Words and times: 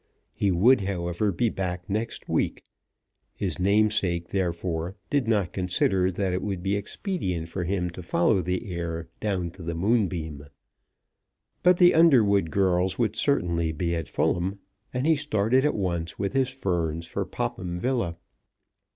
He 0.33 0.49
would, 0.49 0.81
however, 0.81 1.31
be 1.31 1.49
back 1.51 1.87
next 1.87 2.27
week. 2.27 2.63
His 3.35 3.59
namesake, 3.59 4.29
therefore, 4.29 4.95
did 5.11 5.27
not 5.27 5.53
consider 5.53 6.09
that 6.09 6.33
it 6.33 6.41
would 6.41 6.63
be 6.63 6.75
expedient 6.75 7.49
for 7.49 7.65
him 7.65 7.91
to 7.91 8.01
follow 8.01 8.41
the 8.41 8.73
heir 8.73 9.09
down 9.19 9.51
to 9.51 9.61
the 9.61 9.75
Moonbeam. 9.75 10.47
But 11.61 11.77
the 11.77 11.93
Underwood 11.93 12.49
girls 12.49 12.97
would 12.97 13.15
certainly 13.15 13.71
be 13.71 13.93
at 13.95 14.09
Fulham, 14.09 14.57
and 14.91 15.05
he 15.05 15.15
started 15.15 15.63
at 15.65 15.75
once 15.75 16.17
with 16.17 16.33
his 16.33 16.49
ferns 16.49 17.05
for 17.05 17.23
Popham 17.23 17.77
Villa. 17.77 18.17